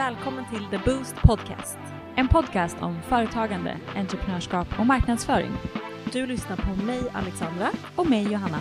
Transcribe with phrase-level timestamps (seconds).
[0.00, 1.78] Välkommen till The Boost Podcast.
[2.16, 5.50] En podcast om företagande, entreprenörskap och marknadsföring.
[6.12, 8.60] Du lyssnar på mig Alexandra och mig Johanna.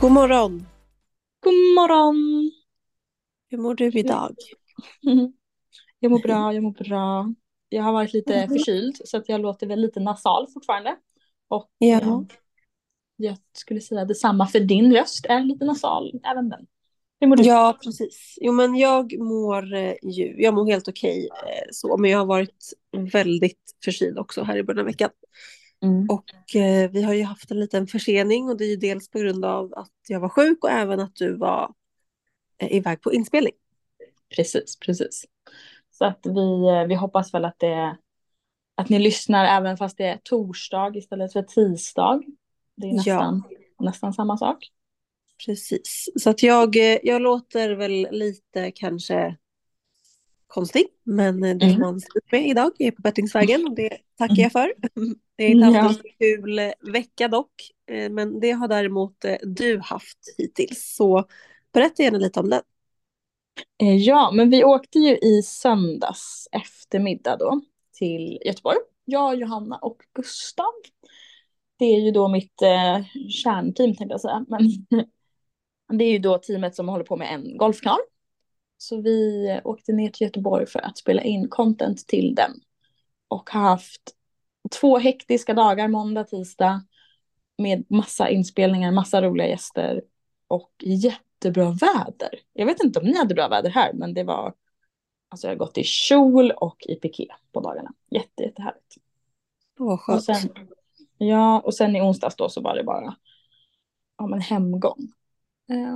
[0.00, 0.66] God morgon!
[1.40, 2.50] God morgon!
[3.50, 4.36] Hur mår du idag?
[5.98, 7.34] Jag mår bra, jag mår bra.
[7.68, 8.48] Jag har varit lite Mm.
[8.48, 10.96] förkyld så att jag låter väl lite nasal fortfarande.
[11.52, 12.24] Och Ja.
[13.16, 16.66] jag skulle säga detsamma för din röst är lite nasal, även den.
[17.20, 17.42] Hur mår du?
[17.42, 18.38] Ja, precis.
[18.40, 22.26] Jo, men jag mår eh, ju, jag mår helt okej eh, så, men jag har
[22.26, 22.72] varit
[23.12, 25.10] väldigt förkyld också här i början av veckan.
[25.82, 26.08] Mm.
[26.10, 29.18] Och eh, vi har ju haft en liten försening och det är ju dels på
[29.18, 31.74] grund av att jag var sjuk och även att du var
[32.58, 33.54] eh, iväg på inspelning.
[34.36, 35.24] Precis, precis.
[35.90, 37.96] Så att vi, eh, vi hoppas väl att det
[38.82, 42.22] att ni lyssnar även fast det är torsdag istället för tisdag.
[42.76, 42.96] Det är Ja.
[42.96, 43.42] nästan,
[43.80, 44.68] nästan samma sak.
[45.46, 46.08] Precis.
[46.16, 49.36] Så att jag, eh, jag låter väl lite kanske
[50.46, 51.80] konstig, men eh, det Mm.
[51.80, 52.72] man ut med idag.
[52.78, 54.72] Är på bättringsvägen och det tackar jag för.
[55.36, 55.82] Det har inte Ja.
[55.82, 57.70] haft en så kul eh, vecka dock,
[58.10, 60.94] men det har däremot du haft hittills.
[60.96, 61.24] Så
[61.72, 62.62] berätta gärna lite om den.
[63.76, 67.60] Ja, men vi åkte ju i söndags eftermiddag då
[67.92, 68.78] till Göteborg.
[69.04, 70.72] Jag, Johanna och Gustav.
[71.76, 74.44] Det är ju då mitt eh, kärnteam tänkte jag säga.
[74.48, 74.68] Men
[75.98, 78.00] det är ju då teamet som håller på med en golfkanal.
[78.78, 82.50] Så vi åkte ner till Göteborg för att spela in content till den.
[83.28, 84.02] Och har haft
[84.80, 86.84] två hektiska dagar, måndag, tisdag.
[87.58, 90.02] Med massa inspelningar, massa roliga gäster.
[90.48, 92.40] Och jättebra väder.
[92.52, 94.54] Jag vet inte om ni hade bra väder här, men det var...
[95.32, 97.92] Alltså jag har gått i kjol och i piké på dagarna.
[98.10, 98.96] Jätte, jättehärligt.
[99.78, 100.24] Åh, Och skönt.
[100.24, 100.50] sen,
[101.18, 103.16] ja, och sen i onsdags då så var det bara
[104.18, 105.12] ja, men hemgång.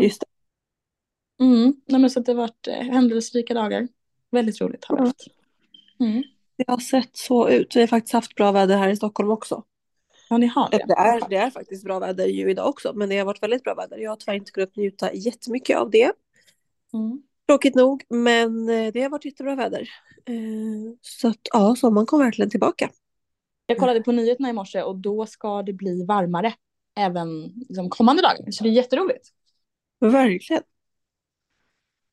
[0.01, 0.27] Just det.
[1.45, 3.89] Mm, nej, men så det har varit eh, händelserika dagar.
[4.30, 5.05] Väldigt roligt har Ja.
[5.05, 5.27] haft.
[6.01, 6.23] Mm.
[6.57, 7.77] Det har sett så ut.
[7.77, 9.63] Vi har faktiskt haft bra väder här i Stockholm också.
[10.29, 10.85] Ja, ni har det.
[10.89, 13.64] Det är, det är faktiskt bra väder ju idag också, men det har varit väldigt
[13.64, 13.98] bra väder.
[13.98, 16.13] Jag har tyvärr inte kunnat njuta jättemycket av det.
[16.92, 17.23] Mm.
[17.46, 19.89] Tråkigt nog, men eh, det har varit jättebra väder.
[20.27, 22.90] Eh, Så att ja, sommaren kom verkligen tillbaka.
[23.67, 26.55] Jag kollade på nyheterna i morse och då ska det bli varmare
[26.96, 28.51] även liksom, kommande dagar.
[28.51, 29.29] Så det är jätteroligt.
[30.01, 30.62] Verkligen.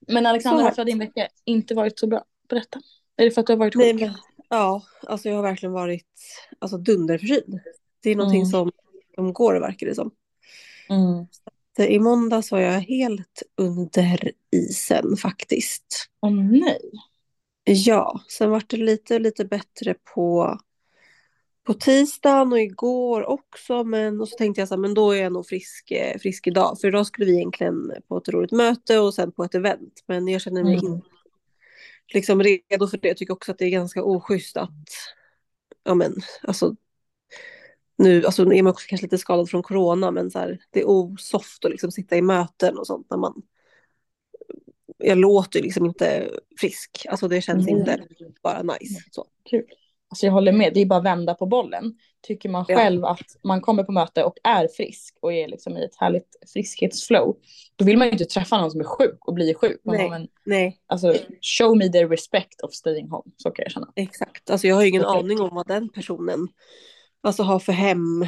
[0.08, 2.24] Men Alexandra, varför har din vecka inte varit så bra?
[2.50, 2.82] Berätta.
[3.16, 4.02] Är det för att du har varit Nej, sjuk?
[4.02, 4.14] men,
[4.50, 6.08] ja, alltså jag har verkligen varit
[6.60, 7.60] alltså, dunderförkyld.
[8.04, 8.52] Det är någonting Mm.
[8.52, 8.72] som,
[9.16, 10.12] som går, verkar det som.
[10.90, 11.28] Mm.
[11.76, 16.10] Så I måndags var jag helt under isen faktiskt.
[16.22, 16.80] Åh nej.
[17.64, 20.58] Ja, sen var det lite, lite bättre på,
[21.66, 23.84] på tisdagen och igår också.
[23.84, 26.48] Men och så tänkte jag så här, men då är jag nog frisk, eh, frisk
[26.48, 26.78] idag.
[26.82, 30.04] För idag skulle vi egentligen på ett roligt möte och sen på ett event.
[30.08, 30.94] Men jag känner mig Mm.
[30.94, 31.08] inte
[32.14, 33.08] liksom redo för det.
[33.08, 34.70] Jag tycker också att det är ganska oschysst att,
[35.84, 36.76] ja men, alltså,
[37.98, 40.80] nu, alltså nu är man också kanske lite skadad från corona, men så här, det
[40.80, 43.42] är osoft att liksom sitta i möten och sånt när man,
[44.98, 47.76] jag låter liksom inte frisk, alltså det känns Nej.
[47.76, 48.04] inte
[48.44, 49.04] bara nice.
[49.12, 49.26] Så.
[49.50, 49.66] Kul.
[50.10, 51.98] Alltså jag håller med, det är bara att vända på bollen.
[52.22, 52.76] Tycker man Ja.
[52.76, 56.36] själv att man kommer på möte och är frisk och är liksom i ett härligt
[56.54, 57.38] friskhetsflow,
[57.76, 59.82] då vill man ju inte träffa någon som är sjuk och blir sjuk.
[59.84, 60.10] Man Nej.
[60.10, 63.92] men, Nej, alltså, show me the respect of staying home, så kan jag känna.
[63.96, 64.50] exakt.
[64.50, 65.20] Alltså jag har ju ingen Okej.
[65.20, 66.48] aning om vad den personen
[67.24, 68.26] alltså, har för hem,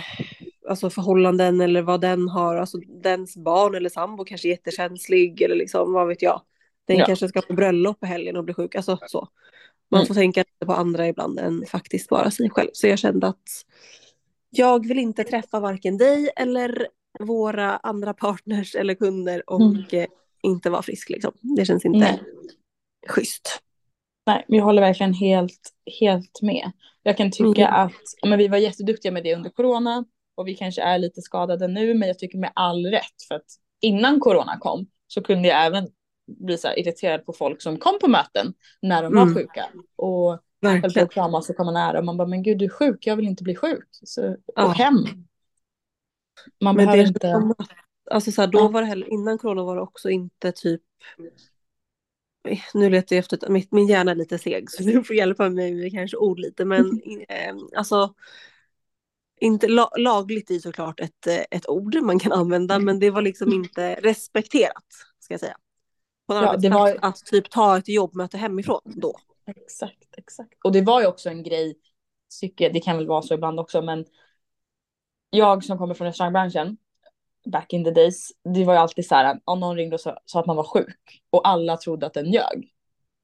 [0.70, 5.56] alltså förhållanden eller vad den har, alltså dens barn eller sambo kanske är jättekänslig eller
[5.56, 6.42] liksom, vad vet jag.
[6.88, 7.06] Den Ja.
[7.06, 9.28] kanske ska på bröllop på helgen och bli sjuk, alltså så.
[9.92, 10.08] Man Mm.
[10.08, 12.70] får tänka lite på andra ibland än faktiskt bara sig själv.
[12.74, 13.44] Så jag kände att
[14.50, 16.88] jag vill inte träffa varken dig eller
[17.20, 19.84] våra andra partners eller kunder och Mm.
[19.92, 20.06] eh,
[20.44, 21.32] inte vara frisk liksom.
[21.42, 22.24] Det känns inte Nej.
[23.08, 23.62] schysst.
[24.26, 26.72] Nej, men jag håller verkligen helt, helt med.
[27.04, 27.82] Jag kan tycka Mm.
[27.82, 27.92] att
[28.28, 30.06] men vi var jätteduktiga med det under corona
[30.36, 33.46] och vi kanske är lite skadade nu, men jag tycker med all rätt för att
[33.82, 35.88] innan corona kom så kunde jag även
[36.28, 39.36] bli så irriterad på folk som kom på möten när de var Mm.
[39.36, 42.66] sjuka och höll på att kramas och komma nära och man bara, men gud du
[42.66, 43.88] är sjuk, jag vill inte bli sjuk.
[43.92, 44.66] Så, Ja.
[44.66, 44.96] och hem.
[46.64, 47.54] Man Men behöver inte...
[48.12, 50.82] alltså så här, då var det heller, innan corona var det också inte typ
[52.74, 55.74] nu letar jag efter, mitt, min hjärna är lite seg så du får hjälpa mig
[55.76, 58.14] med kanske ord lite men eh, alltså
[59.42, 63.22] inte la, lagligt är såklart ett, eh, ett ord man kan använda men det var
[63.22, 64.86] liksom inte respekterat
[65.20, 65.58] ska jag säga.
[66.28, 69.20] På en Ja, det var- att typ ta ett jobbmöte hemifrån då.
[69.48, 70.54] Exakt, exakt.
[70.64, 71.76] Och det var ju också en grej,
[72.62, 74.06] jag, det kan väl vara så ibland också, men
[75.30, 76.78] jag som kommer från restaurangbranschen,
[77.46, 80.18] back in the days, det var ju alltid så här, om någon ringde och sa,
[80.26, 82.72] sa att man var sjuk och alla trodde att den ljög.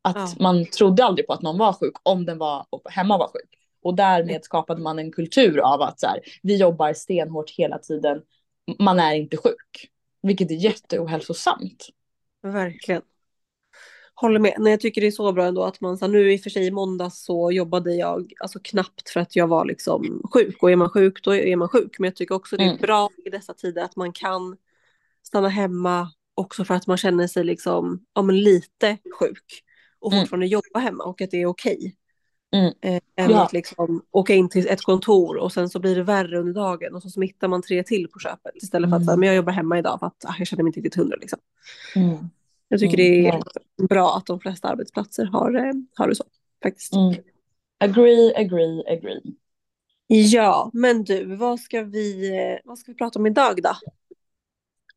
[0.01, 0.27] Att Ja.
[0.39, 3.57] man trodde aldrig på att någon var sjuk om den var hemma var sjuk.
[3.83, 8.21] Och därmed skapade man en kultur av att så här, vi jobbar stenhårt hela tiden,
[8.79, 9.89] man är inte sjuk.
[10.21, 11.87] Vilket är jätteohälsosamt.
[12.43, 13.01] Verkligen.
[14.21, 14.53] Håller med.
[14.59, 16.49] Nej, jag tycker det är så bra ändå att man, så nu i och för
[16.49, 20.71] sig i måndags så jobbade jag alltså knappt för att jag var liksom sjuk och
[20.71, 21.99] är man sjuk då är man sjuk.
[21.99, 22.81] Men jag tycker också det är Mm.
[22.81, 24.57] bra i dessa tider att man kan
[25.23, 29.63] stanna hemma också för att man känner sig liksom, ja men lite sjuk
[29.99, 30.21] och Mm.
[30.23, 31.95] fortfarande jobba hemma och att det är okej.
[32.53, 32.73] Mm.
[32.81, 33.01] Än
[33.31, 33.43] Ja.
[33.43, 36.95] att liksom åka in till ett kontor och sen så blir det värre under dagen
[36.95, 39.05] och så smittar man tre till på köpet istället för att Mm.
[39.07, 41.17] säga, men jag jobbar hemma idag för att ah, jag känner mig inte riktigt hundra
[41.21, 41.39] liksom.
[41.95, 42.17] Mm.
[42.71, 43.41] Jag tycker Mm,
[43.77, 46.23] det är bra att de flesta arbetsplatser har, eh, har det så
[46.63, 46.93] faktiskt.
[46.93, 47.15] Mm.
[47.79, 49.21] Agree, agree, agree.
[50.07, 53.75] Ja, men du, vad ska vi, eh, vad ska vi prata om idag då?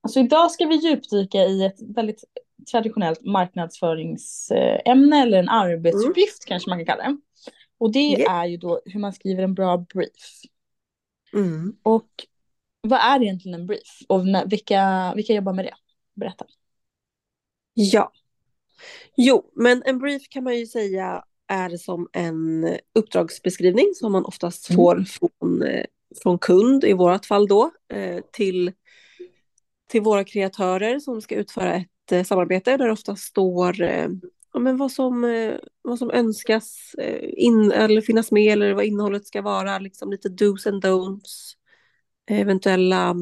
[0.00, 2.24] Alltså idag ska vi djupdyka i ett väldigt
[2.70, 7.16] traditionellt marknadsföringsämne eller en arbetsuppgift kanske man kan kalla det.
[7.78, 8.34] Och det Yeah.
[8.34, 10.42] är ju då hur man skriver en bra brief.
[11.32, 11.76] Mm.
[11.82, 12.08] Och
[12.80, 13.98] vad är egentligen en brief?
[14.08, 15.74] Och vilka, vilka jobbar med det?
[16.14, 16.46] Berätta.
[17.74, 18.12] Ja.
[19.16, 24.70] Jo, men en brief kan man ju säga är som en uppdragsbeskrivning som man oftast
[24.70, 24.76] Mm.
[24.76, 25.84] får från, eh,
[26.22, 28.72] från kund, i vårat fall då, eh, till,
[29.88, 33.82] till våra kreatörer som ska utföra ett eh, samarbete där det ofta står
[34.52, 35.22] ja, men vad, som,
[35.82, 40.66] vad som önskas in, eller finnas med eller vad innehållet ska vara, liksom lite dos
[40.66, 41.52] and don'ts,
[42.30, 43.14] eventuella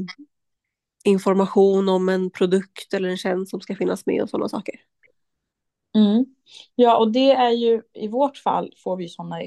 [1.04, 4.75] information om en produkt eller en tjänst som ska finnas med och sådana saker.
[5.94, 6.25] Mm.
[6.75, 9.40] Ja, och det är ju i vårt fall får vi sådana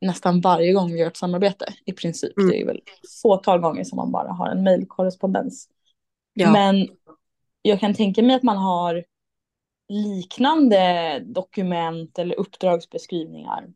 [0.00, 2.38] nästan varje gång vi gör ett samarbete i princip.
[2.38, 2.50] Mm.
[2.50, 2.80] Det är väl
[3.22, 5.68] fåtal gånger som man bara har en mejlkorrespondens.
[6.32, 6.52] Ja.
[6.52, 6.88] Men
[7.62, 9.04] jag kan tänka mig att man har
[9.88, 13.68] liknande dokument eller uppdragsbeskrivningar.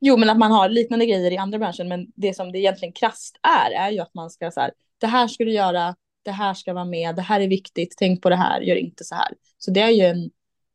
[0.00, 1.84] Jo, men att man har liknande grejer i andra branscher.
[1.84, 4.72] Men det som det egentligen krasst är, är ju att man ska så här,
[5.02, 8.22] det här ska du göra, det här ska vara med, det här är viktigt, tänk
[8.22, 9.28] på det här, gör inte så här.
[9.58, 10.30] Så det är ju en,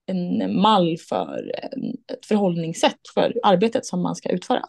[0.05, 4.65] en mall för en, ett förhållningssätt för arbetet som man ska utföra.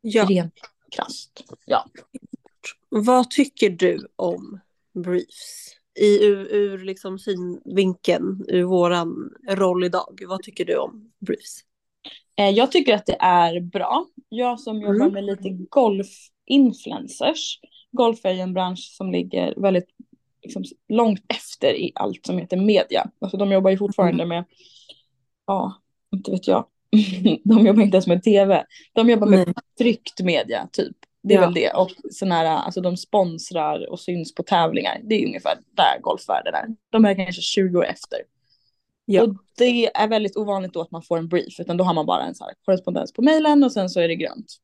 [0.00, 0.24] ja.
[0.28, 0.54] Rent
[0.96, 1.44] krasst.
[1.66, 1.84] Ja.
[2.88, 4.60] Vad tycker du om
[5.04, 5.72] briefs?
[6.00, 10.20] I, ur, ur liksom synvinkeln, ur våran roll idag.
[10.28, 11.60] Vad tycker du om briefs?
[12.38, 14.06] Eh, Jag tycker att det är bra.
[14.28, 15.12] Jag som jobbar Mm.
[15.12, 17.58] med lite golf-influencers.
[17.96, 19.88] Golf är ju en bransch som ligger väldigt
[20.42, 23.10] liksom, långt efter i allt som heter media.
[23.20, 24.28] Alltså de jobbar ju fortfarande Mm.
[24.28, 24.44] med,
[25.46, 25.82] ja,
[26.12, 26.66] inte vet jag.
[27.44, 28.64] De jobbar inte ens med tv.
[28.92, 29.54] De jobbar med Nej.
[29.78, 30.96] tryckt media typ.
[31.22, 31.44] Det är Ja.
[31.44, 31.70] väl det.
[31.70, 35.00] Och sån här, alltså de sponsrar och syns på tävlingar.
[35.04, 36.66] Det är ungefär där golfvärlden är.
[36.90, 38.18] De är kanske 20 år efter.
[39.04, 39.22] Ja.
[39.22, 42.06] Och det är väldigt ovanligt då att man får en brief, utan då har man
[42.06, 44.56] bara en så här korrespondens på mejlen och sen så är det grönt.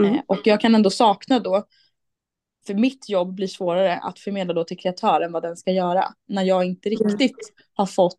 [0.00, 0.14] Mm.
[0.14, 1.64] Eh, och jag kan ändå sakna då,
[2.66, 6.04] för mitt jobb blir svårare att förmedla då till kreatören vad den ska göra.
[6.26, 8.18] När jag inte riktigt har fått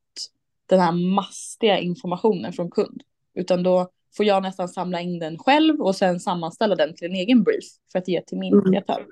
[0.66, 3.04] den här mastiga informationen från kund.
[3.36, 3.88] Utan då
[4.18, 7.64] får jag nästan samla in den själv och sen sammanställa den till en egen brief
[7.92, 8.72] för att ge till min Mm.
[8.72, 9.06] kreatör.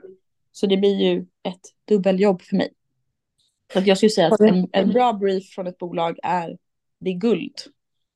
[0.52, 2.74] Så det blir ju ett dubbeljobb för mig.
[3.74, 6.58] Så att jag skulle säga att en, en bra brief från ett bolag är,
[7.00, 7.56] det är guld.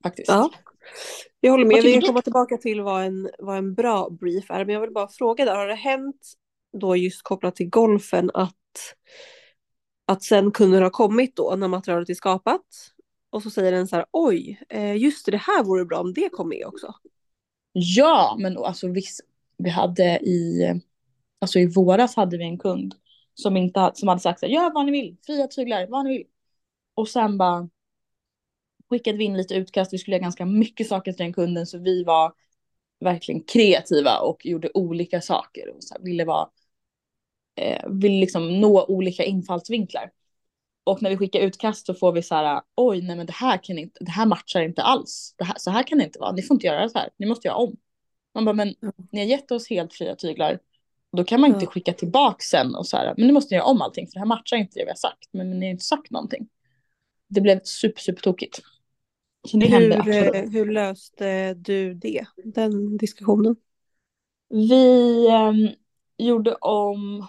[0.04, 0.28] Faktiskt.
[0.28, 0.50] Ja.
[1.40, 1.84] Jag håller med.
[1.84, 4.66] Vi kan komma tillbaka till vad en, vad en bra brief är.
[4.66, 5.56] Men jag vill bara fråga där.
[5.56, 6.34] Har det hänt
[6.80, 8.56] då just kopplat till golfen att,
[10.06, 12.66] att sen kunder har kommit då när materialet är skapat
[13.30, 16.30] och så säger den så här oj, eh, just det, här vore bra om det
[16.30, 16.94] kom med också.
[17.74, 19.22] Ja, men alltså visst,
[19.58, 20.74] vi hade i,
[21.40, 22.96] alltså i våras hade vi en kund
[23.34, 26.06] som, inte, hade- som hade sagt så här, gör vad ni vill, fria tyglar, vad
[26.06, 26.28] ni vill.
[26.96, 27.70] Och sen bara
[28.90, 31.78] skickade vi in lite utkast, vi skulle göra ganska mycket saker till den kunden så
[31.78, 32.34] vi var
[33.00, 36.50] verkligen kreativa och gjorde olika saker och så här, ville vara,
[37.56, 40.12] eh, ville liksom nå olika infallsvinklar.
[40.84, 43.64] Och när vi skickar utkast så får vi så här, oj nej men det här
[43.64, 45.36] kan inte, det här matchar inte alls.
[45.38, 47.26] Det här, så här kan det inte vara, ni får inte göra så här, ni
[47.26, 47.76] måste göra om.
[48.34, 48.76] Man bara, men
[49.12, 50.60] ni har gett oss helt fria tyglar.
[51.18, 53.68] Då kan man inte skicka tillbaka sen och så här, men nu måste ni göra
[53.68, 55.30] om allting för det här matchar inte det vi har sagt.
[55.32, 56.48] Men, men ni har inte sagt någonting.
[57.28, 58.62] Det blev super, super tokigt.
[59.48, 60.36] Så det hände Hur, absolut.
[60.36, 63.56] eh, hur löste du det, den diskussionen?
[64.50, 65.70] Vi ehm,
[66.18, 67.28] gjorde om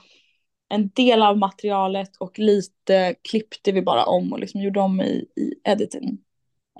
[0.68, 5.26] en del av materialet och lite klippte vi bara om och liksom gjorde om i,
[5.36, 6.18] i editing.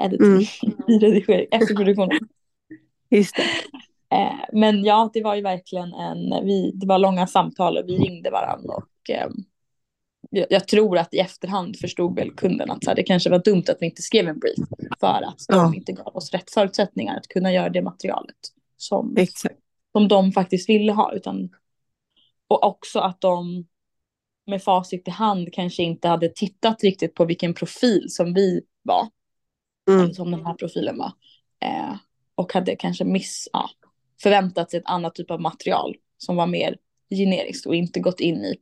[0.00, 0.40] Editing, Mm.
[0.88, 2.18] i redigering, efterproduktionen.
[3.10, 3.42] Just det.
[4.16, 7.96] Eh, men ja, det var ju verkligen en, vi, det var långa samtal och vi
[7.96, 9.28] ringde varandra och eh,
[10.30, 13.38] jag, jag, tror att i efterhand förstod väl kunden att så här, det kanske var
[13.38, 14.68] dumt att vi inte skrev en brief
[15.00, 15.56] för att ja.
[15.56, 18.36] de inte gav oss rätt förutsättningar att kunna göra det materialet
[18.76, 19.16] som,
[19.92, 21.12] som de faktiskt ville ha.
[21.12, 21.50] Utan,
[22.48, 23.66] och också att de
[24.46, 29.08] med facit i hand kanske inte hade tittat riktigt på vilken profil som vi var.
[29.90, 30.14] Mm.
[30.14, 31.12] Som den här profilen var.
[31.60, 31.94] Eh,
[32.34, 33.70] och hade kanske miss, ja,
[34.22, 36.76] förväntat sig ett annat typ av material som var mer
[37.10, 38.56] generiskt och inte gått in i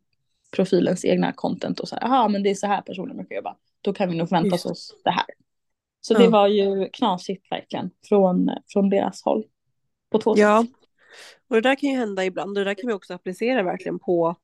[0.57, 3.57] profilens egna content och så här, jaha men det är så här personen brukar jobba,
[3.81, 5.25] då kan vi nog förvänta oss det här.
[6.01, 6.19] Så ja.
[6.19, 9.45] det var ju knasigt verkligen från, från deras håll.
[10.11, 10.63] På två ja.
[10.63, 10.71] sätt.
[11.49, 13.99] Och det där kan ju hända ibland och det där kan vi också applicera verkligen
[13.99, 14.37] på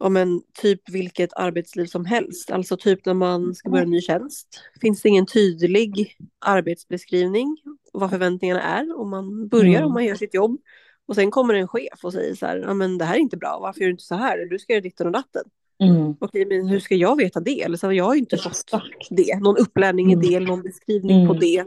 [0.00, 2.50] om en typ vilket arbetsliv som helst.
[2.50, 4.60] Alltså typ när man ska börja en ny tjänst.
[4.80, 7.56] Finns det ingen tydlig arbetsbeskrivning
[7.92, 9.86] vad förväntningarna är om man börjar, mm.
[9.86, 10.60] om man gör sitt jobb.
[11.06, 13.36] Och sen kommer en chef och säger så här, ja men det här är inte
[13.36, 14.38] bra, varför gör du inte så här?
[14.50, 15.42] Du ska göra ditten och datten.
[15.82, 16.14] Mm.
[16.20, 17.62] Okej, men hur ska jag veta det?
[17.62, 18.70] Eller så, jag har ju inte fått
[19.10, 20.24] det, någon upplärning mm.
[20.24, 21.28] i det, någon beskrivning mm.
[21.28, 21.64] på det.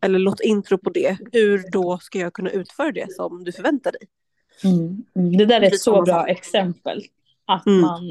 [0.00, 1.18] Eller något intro på det.
[1.32, 4.00] Hur då ska jag kunna utföra det som du förväntar dig?
[4.64, 5.04] Mm.
[5.16, 5.36] mm.
[5.36, 7.02] Det där är ett så bra exempel.
[7.48, 7.80] Att mm.
[7.80, 8.02] man,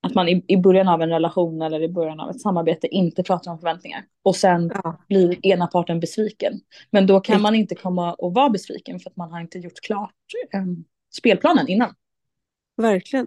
[0.00, 3.22] att man i, i början av en relation eller i början av ett samarbete inte
[3.22, 4.04] pratar om förväntningar.
[4.22, 5.04] Och sen ja.
[5.08, 6.60] blir ena parten besviken.
[6.90, 9.80] Men då kan man inte komma och vara besviken för att man har inte gjort
[9.82, 10.14] klart
[10.54, 10.84] um,
[11.16, 11.94] spelplanen innan.
[12.76, 13.26] Verkligen.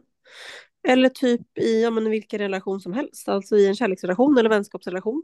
[0.87, 3.29] Eller typ i ja, men vilken relation som helst.
[3.29, 5.23] Alltså i en kärleksrelation eller vänskapsrelation.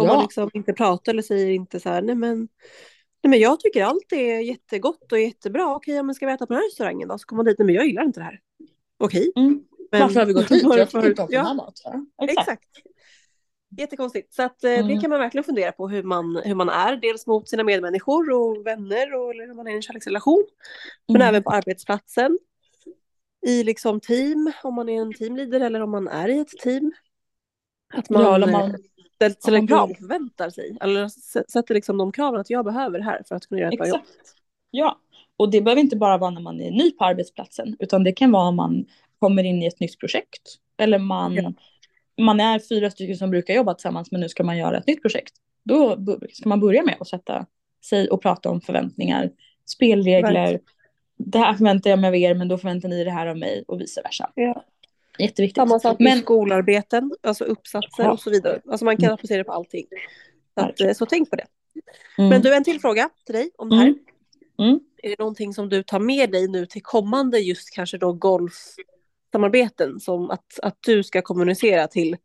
[0.00, 0.14] Om ja.
[0.14, 2.38] man liksom inte pratar eller säger inte så här, nej men,
[3.22, 5.74] nej men jag tycker allt är jättegott och jättebra.
[5.76, 7.18] Okej, ja, men ska vi äta på den här restaurangen då?
[7.18, 8.40] Så kommer man dit, nej men jag gillar inte det här.
[8.98, 9.32] Okej.
[9.36, 9.64] Mm.
[9.92, 10.00] Men...
[10.00, 10.62] Varför har vi gått hit?
[10.62, 11.42] Jag tycker inte om ja.
[11.42, 12.10] här maten.
[12.22, 12.40] Exakt.
[12.40, 12.64] Exakt.
[13.78, 14.34] Jättekonstigt.
[14.34, 14.88] Så att, eh, mm.
[14.88, 16.96] det kan man verkligen fundera på hur man, hur man är.
[16.96, 20.44] Dels mot sina medmänniskor och vänner och eller hur man är i en kärleksrelation.
[21.08, 21.28] Men mm.
[21.28, 22.38] även på arbetsplatsen.
[23.46, 26.92] I liksom team, om man är en teamleader eller om man är i ett team.
[27.94, 28.70] Att man, ja, man
[29.20, 30.78] eh, ställer krav, förväntar sig.
[30.80, 31.08] Eller
[31.50, 33.88] sätter liksom de kraven att jag behöver det här för att kunna göra ett bra
[33.88, 34.00] jobb.
[34.70, 34.98] Ja,
[35.36, 37.76] och det behöver inte bara vara när man är ny på arbetsplatsen.
[37.78, 38.86] Utan det kan vara om man
[39.18, 40.58] kommer in i ett nytt projekt.
[40.78, 41.52] Eller man, ja.
[42.20, 45.02] man är fyra stycken som brukar jobba tillsammans men nu ska man göra ett nytt
[45.02, 45.34] projekt.
[45.64, 45.96] Då
[46.32, 47.46] ska man börja med att sätta
[47.84, 49.30] sig och prata om förväntningar,
[49.66, 50.48] spelregler.
[50.48, 50.62] Right.
[51.16, 53.64] Det här förväntar jag mig av er men då förväntar ni det här av mig
[53.68, 54.30] och vice versa.
[54.34, 54.64] Ja.
[55.18, 55.56] Jätteviktigt.
[55.56, 56.18] Samma sak med men...
[56.18, 58.12] skolarbeten, alltså uppsatser ja.
[58.12, 58.60] och så vidare.
[58.68, 59.14] Alltså man kan mm.
[59.14, 59.86] applicera det på allting.
[60.54, 61.46] Så, att, eh, så tänk på det.
[62.18, 62.30] Mm.
[62.30, 63.86] Men du, en till fråga till dig om det här.
[63.86, 63.98] Mm.
[64.58, 64.80] Mm.
[65.04, 68.54] Är det någonting som du tar med dig nu till kommande just kanske då golf
[69.32, 72.16] samarbeten som att, att du ska kommunicera till,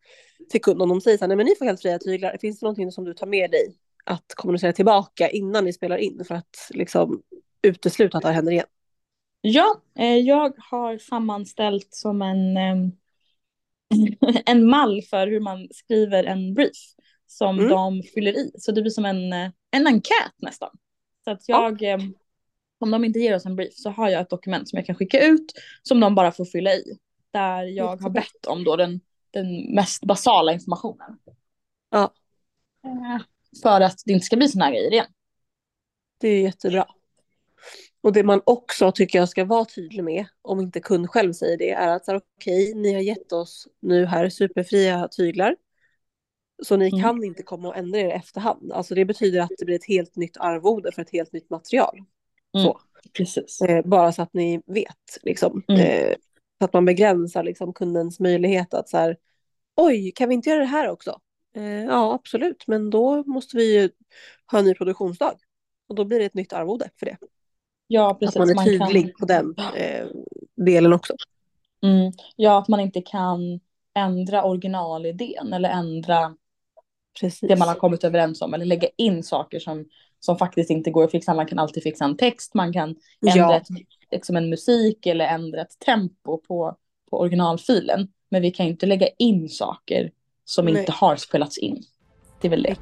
[0.50, 0.82] till kunden.
[0.82, 2.38] Om de säger så här, nej men ni får helt fria tyglar.
[2.42, 6.26] Finns det någonting som du tar med dig att kommunicera tillbaka innan ni spelar in
[6.28, 7.22] för att liksom
[7.62, 8.66] utesluta att det här händer igen?
[9.42, 12.58] Ja, eh, jag har sammanställt som en,
[14.46, 16.94] en mall för hur man skriver en brief
[17.28, 17.70] som mm.
[17.70, 18.52] de fyller i.
[18.58, 20.70] Så det blir som en, eh, en enkät nästan.
[21.24, 22.00] Så att jag, ja
[22.80, 24.96] om de inte ger oss en brief så har jag ett dokument som jag kan
[24.96, 26.98] skicka ut som de bara får fylla i.
[27.32, 31.18] Där jag har bett om då den, den mest basala informationen.
[31.90, 32.14] Ja.
[32.86, 33.24] Eh,
[33.62, 35.06] för att det inte ska bli sådana här grejer igen.
[36.18, 36.88] Det är jättebra.
[38.02, 41.58] Och det man också tycker jag ska vara tydlig med, om inte kund själv säger
[41.58, 42.22] det, är att okej,
[42.70, 45.56] okay, ni har gett oss nu här superfria tyglar.
[46.64, 47.02] Så ni mm.
[47.02, 48.72] kan inte komma och ändra er i efterhand.
[48.72, 52.00] Alltså det betyder att det blir ett helt nytt arvode för ett helt nytt material.
[52.58, 52.74] Mm.
[53.14, 53.62] Precis.
[53.62, 55.64] Eh, bara så att ni vet, liksom.
[55.68, 55.82] Mm.
[55.82, 56.16] Eh,
[56.60, 59.18] så att man begränsar liksom, kundens möjlighet att så här,
[59.76, 61.20] oj, kan vi inte göra det här också?
[61.56, 63.90] Eh, ja, absolut, men då måste vi ju
[64.52, 65.34] ha en ny produktionsdag.
[65.90, 67.18] Och då blir det ett nytt arvode för det.
[67.88, 68.36] Ja, precis.
[68.36, 69.20] Att man är tydlig man kan...
[69.20, 70.08] på den eh,
[70.56, 71.14] delen också.
[71.84, 72.12] Mm.
[72.36, 73.60] Ja, att man inte kan
[73.94, 76.36] ändra originalidén eller ändra
[77.20, 77.50] Precis.
[77.50, 79.86] det man har kommit överens om eller lägga in saker som
[80.20, 81.34] som faktiskt inte går att fixa.
[81.34, 82.90] Man kan alltid fixa en text, man kan
[83.28, 83.58] ändra ja.
[83.58, 83.68] ett,
[84.12, 86.78] liksom en musik eller ändra ett tempo på,
[87.10, 88.08] på originalfilen.
[88.30, 90.12] Men vi kan ju inte lägga in saker
[90.46, 90.80] som Nej.
[90.80, 91.84] inte har spelats in.
[92.42, 92.76] Det är väl det.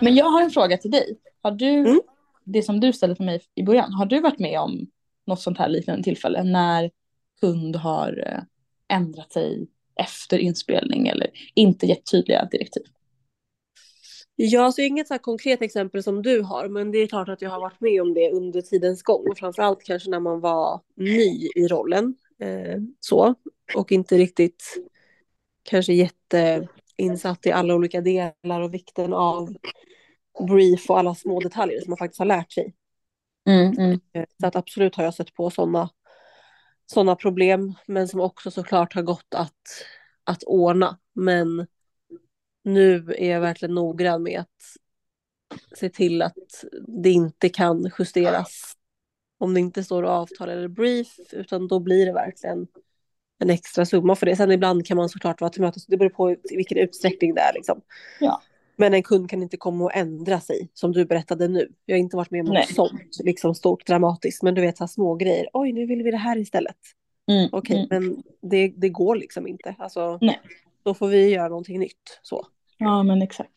[0.00, 1.18] Men jag har en fråga till dig.
[1.42, 2.00] Har du, mm.
[2.44, 4.90] det som du ställde för mig i början, har du varit med om
[5.26, 6.90] något sånt här liknande tillfälle när
[7.40, 8.42] kund har eh,
[8.96, 12.82] ändrat sig efter inspelning eller inte gett tydliga direktiv?
[14.42, 17.50] Ja, alltså inget så konkret exempel som du har, men det är klart att jag
[17.50, 19.24] har varit med om det under tidens gång.
[19.36, 22.14] Framförallt kanske när man var ny i rollen.
[22.42, 23.34] Eh, så.
[23.76, 24.64] Och inte riktigt
[25.62, 29.56] kanske jätteinsatt i alla olika delar och vikten av
[30.48, 32.74] brief och alla små detaljer som man faktiskt har lärt sig.
[33.48, 34.00] Mm, mm.
[34.12, 35.90] Eh, Så att absolut har jag sett på sådana
[36.86, 39.84] såna problem, men som också såklart har gått att,
[40.24, 40.98] att ordna.
[41.14, 41.66] Men
[42.74, 44.76] nu är jag verkligen noggrann med att
[45.78, 48.76] se till att det inte kan justeras
[49.38, 52.66] om det inte står avtal eller brief, utan då blir det verkligen
[53.38, 54.36] en extra summa för det.
[54.36, 57.40] Sen ibland kan man såklart vara till mötes, det beror på i vilken utsträckning det
[57.40, 57.80] är liksom.
[58.20, 58.42] Ja.
[58.76, 61.72] Men en kund kan inte komma och ändra sig, som du berättade nu.
[61.86, 64.84] Jag har inte varit med om något sånt, liksom stort dramatiskt, men du vet så
[64.84, 65.48] här små grejer.
[65.52, 66.76] Oj, nu vill vi det här istället.
[67.30, 67.88] Mm, Okej, mm.
[67.90, 69.74] men det, det går liksom inte.
[69.78, 70.40] Alltså, Nej.
[70.82, 72.20] då får vi göra någonting nytt.
[72.22, 72.46] Så.
[72.80, 73.50] Ja, men exakt.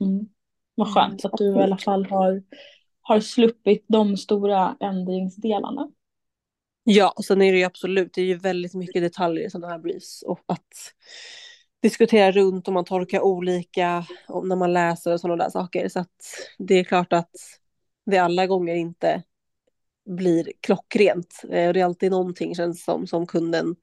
[0.00, 0.28] Mm.
[0.74, 2.42] Vad skönt att du i alla fall har,
[3.00, 5.90] har sluppit de stora ändringsdelarna.
[6.84, 9.72] Ja, och sen är det ju absolut, det är ju väldigt mycket detaljer i sådana
[9.72, 10.94] här briefs och att
[11.82, 15.88] diskutera runt och man tolkar olika om när man läser och sådana där saker.
[15.88, 16.16] Så att
[16.58, 17.30] det är klart att
[18.06, 19.22] det alla gånger inte
[20.06, 21.42] blir klockrent.
[21.50, 23.76] Eh, och det är alltid någonting känns som, som kunden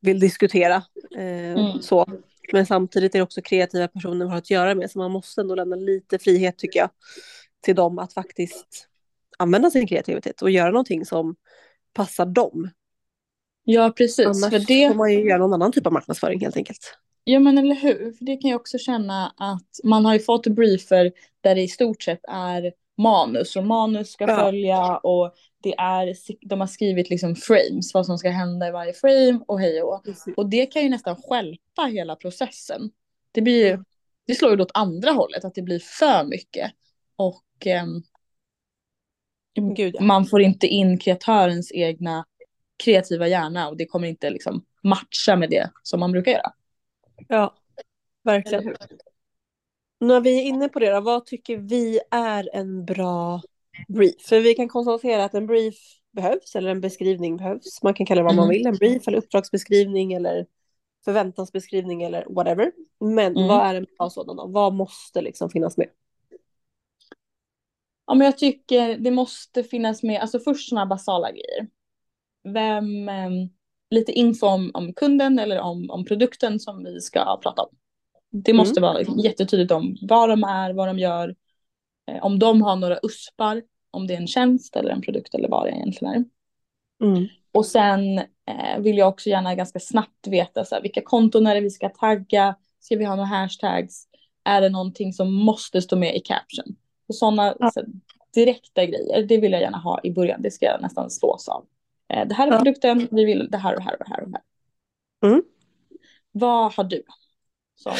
[0.00, 0.82] vill diskutera.
[1.16, 1.82] Eh, Mm.
[1.82, 2.06] så.
[2.52, 5.40] Men samtidigt är det också kreativa personer vi har att göra med, så man måste
[5.40, 6.90] ändå lämna lite frihet tycker jag
[7.60, 8.88] till dem att faktiskt
[9.38, 11.36] använda sin kreativitet och göra någonting som
[11.92, 12.70] passar dem.
[13.64, 14.26] Ja, precis.
[14.26, 16.98] Annars För det, får man ju göra någon annan typ av marknadsföring helt enkelt.
[17.24, 18.12] ja, men eller hur?
[18.12, 21.68] För det kan jag också känna att man har ju fått briefer där det i
[21.68, 22.72] stort sett är
[23.02, 24.36] manus och manus ska Ja.
[24.36, 26.14] följa och det är,
[26.48, 30.04] de har skrivit liksom frames, vad som ska hända i varje frame och hej och
[30.36, 32.90] Och det kan ju nästan stjälpa hela processen.
[33.32, 33.84] Det blir ju,
[34.26, 36.72] det slår ju åt andra hållet, att det blir för mycket.
[37.16, 38.02] Och ehm,
[39.54, 40.02] Gud, ja.
[40.02, 42.24] man får inte in kreatörens egna
[42.84, 46.52] kreativa hjärna och det kommer inte liksom matcha med det som man brukar göra.
[47.28, 47.54] Ja,
[48.22, 48.74] verkligen.
[50.02, 53.42] När vi är inne på det då, vad tycker vi är en bra
[53.88, 54.22] brief?
[54.22, 55.74] För vi kan konstatera att en brief
[56.12, 57.82] behövs, eller en beskrivning behövs.
[57.82, 58.56] Man kan kalla det vad man Mm.
[58.56, 60.46] vill, en brief eller uppdragsbeskrivning eller
[61.04, 62.72] förväntansbeskrivning eller whatever.
[63.00, 63.48] Men Mm.
[63.48, 64.46] vad är en bra sådan då?
[64.46, 65.88] Vad måste liksom finnas med?
[68.06, 71.68] Ja, men jag tycker det måste finnas med, alltså först sådana basala grejer.
[72.54, 73.48] Vem, ehm,
[73.90, 77.76] lite info om, om kunden eller om, om produkten som vi ska prata om.
[78.32, 81.34] Det måste vara jättetydligt om vad de är, vad de gör,
[82.10, 85.48] eh, om de har några uspar, om det är en tjänst eller en produkt eller
[85.48, 86.24] vad det egentligen är.
[87.06, 87.28] Mm.
[87.52, 91.54] Och sen eh, vill jag också gärna ganska snabbt veta så här, vilka konton är
[91.54, 94.06] det vi ska tagga, ska vi ha några hashtags,
[94.44, 96.76] är det någonting som måste stå med i caption?
[97.08, 97.70] Och sådana Ja.
[97.70, 97.84] så
[98.34, 101.64] direkta grejer, det vill jag gärna ha i början, det ska jag nästan slås av.
[102.08, 104.22] Eh, det här är produkten, vi vill det här och det här och här.
[104.22, 104.42] Och här.
[105.30, 105.42] Mm.
[106.32, 107.02] Vad har du?
[107.82, 107.92] Som,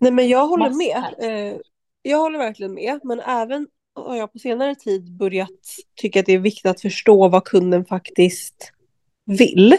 [0.00, 1.04] Nej men jag håller med.
[1.18, 1.56] Eh,
[2.02, 3.00] jag håller verkligen med.
[3.04, 5.50] Men även har jag på senare tid börjat
[5.96, 8.72] tycka att det är viktigt att förstå vad kunden faktiskt
[9.24, 9.76] vill.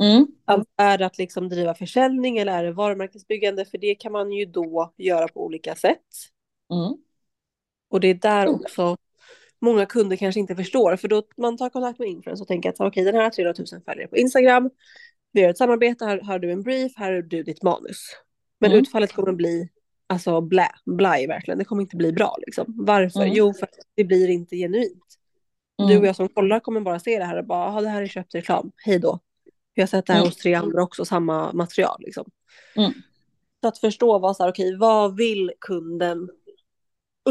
[0.00, 3.64] mm, Alltså, är det att liksom driva försäljning eller är det varumärkesbyggande?
[3.64, 5.98] För det kan man ju då göra på olika sätt.
[6.72, 6.96] mm,
[7.90, 8.54] Och det är där Mm.
[8.54, 8.96] också
[9.60, 10.96] många kunder kanske inte förstår.
[10.96, 13.54] För då man tar kontakt med influencers och tänker att okej den här har 300
[13.72, 14.70] 000 följare på Instagram.
[15.32, 17.98] Vi har ett samarbete, här har du en brief, här har du ditt manus.
[18.60, 18.82] Men Mm.
[18.82, 19.68] utfallet kommer bli
[20.06, 21.58] alltså blä, blaj verkligen.
[21.58, 22.64] Det kommer inte bli bra liksom.
[22.68, 23.20] Varför?
[23.20, 23.34] Mm.
[23.34, 25.04] Jo, för att det blir inte genuint.
[25.78, 27.88] Du och mm, jag som kollar kommer bara se det här och bara, "Jaha, det
[27.88, 29.18] här är köpt reklam, hej då.
[29.74, 30.28] Vi har sett det här Mm.
[30.28, 32.30] hos tre andra också, samma material liksom.
[32.76, 32.92] Mm.
[33.60, 36.30] Så att förstå vad så här, okej, vad vill kunden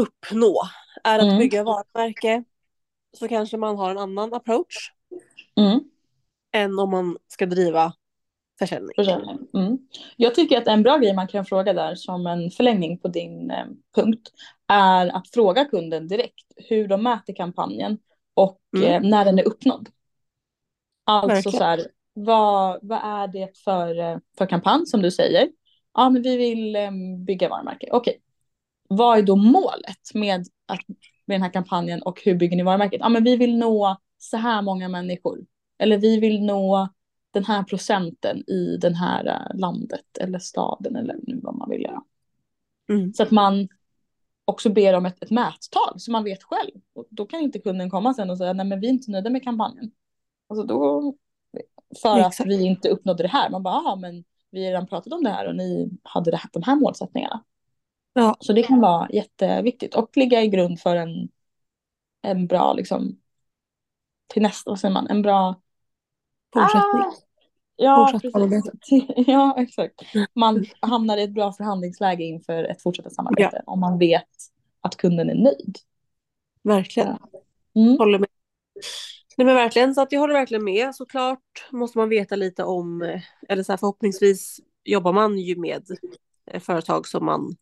[0.00, 0.60] uppnå?
[1.04, 1.38] Är att Mm.
[1.38, 2.44] bygga varumärke
[3.16, 4.92] så kanske man har en annan approach
[5.56, 5.80] mm.
[6.52, 7.92] än om man ska driva
[8.58, 8.92] försäljning.
[8.96, 9.38] Försäljning.
[9.54, 9.78] Mm.
[10.16, 13.50] Jag tycker att en bra grej man kan fråga där som en förlängning på din
[13.50, 13.66] eh,
[13.96, 14.30] punkt
[14.68, 17.98] är att fråga kunden direkt hur de mäter kampanjen
[18.34, 19.04] och Mm.
[19.04, 19.88] eh, när den är uppnådd.
[21.04, 21.58] Alltså Verkligen.
[21.58, 25.48] så här, vad, vad är det för, eh, för kampanj som du säger?
[25.94, 26.90] Ja, men vi vill eh,
[27.26, 27.88] bygga varumärke.
[27.92, 28.20] Okej.
[28.88, 30.80] Vad är då målet med, att,
[31.26, 33.00] med den här kampanjen och hur bygger ni varumärket?
[33.00, 35.38] Ja, men vi vill nå så här många människor.
[35.78, 36.88] Eller vi vill nå
[37.38, 41.82] den här procenten i den här eh, landet eller staden eller nu vad man vill
[41.82, 42.02] göra.
[42.88, 43.12] Mm.
[43.12, 43.68] Så att man
[44.44, 46.70] också ber om ett, ett mättal så man vet själv.
[46.94, 49.30] Och då kan inte kunden komma sen och säga nej men vi är inte nöjda
[49.30, 49.90] med kampanjen.
[50.48, 51.14] Alltså då,
[52.02, 52.48] för att Exakt.
[52.50, 53.50] vi inte uppnådde det här.
[53.50, 56.36] Man bara, "Jaha, men vi har redan pratat om det här och ni hade det
[56.36, 57.44] här, de här målsättningarna.
[58.12, 58.36] Ja.
[58.40, 61.28] Så det kan vara jätteviktigt och ligga i grund för en,
[62.22, 63.20] en bra, liksom,
[64.26, 65.60] till nästa, vad säger man, en bra
[66.52, 67.02] Fortsättning.
[67.02, 67.12] Ah,
[67.78, 68.20] ja,
[69.26, 69.94] ja, exakt.
[70.34, 74.28] Man hamnar i ett bra förhandlingsläge inför ett fortsatt samarbete om man vet
[74.80, 75.78] att kunden är nöjd.
[76.62, 77.18] Verkligen.
[77.74, 77.98] Mm.
[77.98, 78.28] Håller med.
[79.36, 80.94] Nej men verkligen, så att jag håller verkligen med.
[80.94, 85.82] Såklart måste man veta lite om, eh, eller så här, förhoppningsvis jobbar man ju med
[86.50, 87.56] eh, företag som man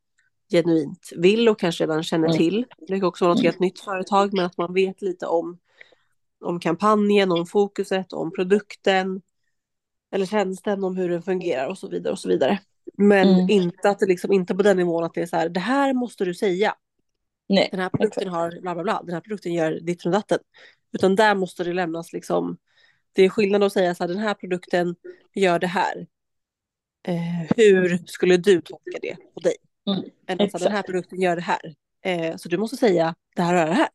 [0.50, 2.38] genuint vill och kanske redan känner Mm.
[2.38, 2.66] till.
[2.78, 5.58] Det kan också vara något helt nytt företag, men att man vet lite om,
[6.44, 9.22] om kampanjen, om fokuset, om produkten
[10.12, 12.58] eller tjänsten, om hur den fungerar och så vidare och så vidare.
[12.98, 13.50] Men Mm.
[13.50, 15.92] inte att det liksom inte på den nivån att det är så här, det här
[15.94, 16.74] måste du säga.
[17.48, 20.38] Nej, Den här produkten har bla bla bla, den här produkten gör ditt och datten.
[20.92, 22.56] Utan där måste det lämnas liksom,
[23.12, 24.96] det är skillnad att säga så här, den här produkten
[25.34, 26.06] gör det här.
[27.08, 29.54] Eh, hur skulle du tolka det på dig?
[29.90, 30.64] Mm, här, exakt.
[30.64, 31.74] den här produkten gör det här.
[32.04, 33.88] Eh, så du måste säga det här och det här.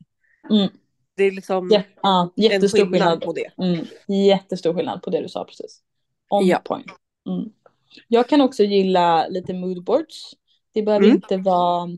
[0.49, 0.69] Mm.
[1.15, 3.21] Det är liksom Ja, ja, en jättestor skillnad skillnad.
[3.21, 3.51] på det.
[3.63, 3.85] Mm,
[4.27, 5.81] jättestor skillnad på det du sa precis.
[6.31, 6.61] On Ja.
[6.65, 6.91] point.
[7.29, 7.49] Mm.
[8.07, 10.31] Jag kan också gilla lite moodboards.
[10.71, 11.15] Det behöver Mm.
[11.15, 11.89] inte vara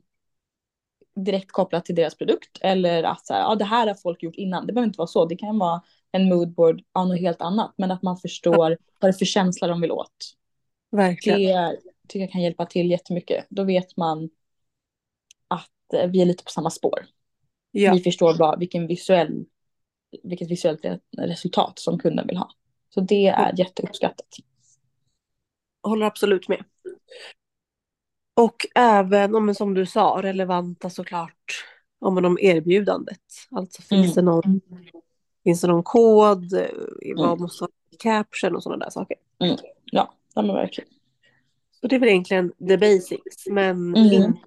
[1.16, 4.36] direkt kopplat till deras produkt eller att så här, ja, det här har folk gjort
[4.36, 4.68] innan.
[4.68, 5.26] Det behöver inte vara så.
[5.26, 7.74] Det kan vara en moodboard av något helt annat.
[7.78, 10.34] Men att man förstår vad det är för känsla de vill åt.
[10.92, 11.40] Verkligen.
[11.42, 13.46] Det tycker jag kan hjälpa till jättemycket.
[13.50, 14.30] Då vet man
[15.48, 17.06] att eh, vi är lite på samma spår.
[17.72, 19.46] Ja, Vi förstår bara vilken visuell,
[20.24, 22.52] vilket visuellt re- resultat som kunden vill ha.
[22.94, 24.28] Så det är jätteuppskattat.
[25.84, 26.64] håller absolut med.
[28.36, 31.66] Och även om, som du sa, relevanta såklart
[32.00, 33.20] om, om erbjudandet.
[33.52, 34.26] Alltså finns, Mm.
[34.26, 34.62] det någon,
[35.44, 36.68] finns det någon kod, eh,
[37.16, 37.42] vad Mm.
[37.42, 39.18] måste vara i caption och sådana där saker.
[39.38, 39.58] Ja,
[40.34, 40.90] ja men verkligen.
[41.82, 44.14] Så det är väl egentligen the basics, men Mm.
[44.14, 44.40] inte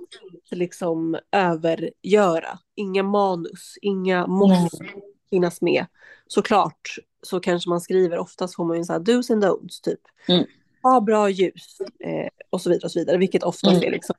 [0.56, 2.58] liksom övergöra.
[2.74, 4.84] Inga manus, inga måste
[5.30, 5.86] finnas med.
[6.26, 10.00] Såklart så kanske man skriver, oftast får man ju så här dos and don'ts typ.
[10.28, 10.44] Mm.
[10.82, 13.88] Ha bra ljus eh, och så vidare och så vidare, vilket oftast Mm.
[13.88, 14.14] är liksom,